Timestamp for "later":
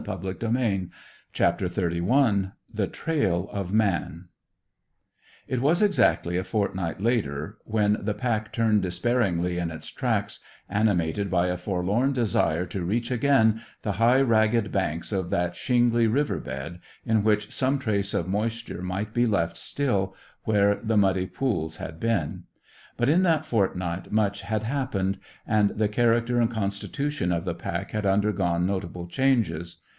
6.99-7.59